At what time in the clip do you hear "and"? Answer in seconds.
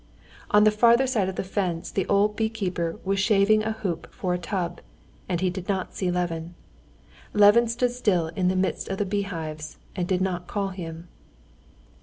5.29-5.41, 9.95-10.07